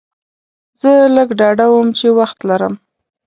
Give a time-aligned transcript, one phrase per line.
[0.81, 2.73] زه لږ ډاډه وم چې وخت لرم.